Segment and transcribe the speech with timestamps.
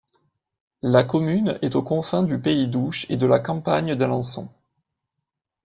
[0.81, 4.49] La commune est aux confins du pays d'Ouche et de la campagne d’Alençon.